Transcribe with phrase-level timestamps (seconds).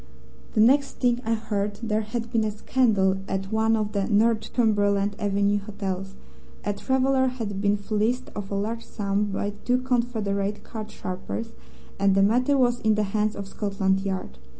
[0.53, 5.15] The next thing I heard there had been a scandal at one of the Northumberland
[5.19, 6.15] Avenue hotels:
[6.65, 11.53] a traveller had been fleeced of a large sum by two confederate card sharpers,
[11.99, 14.39] and the matter was in the hands of Scotland Yard.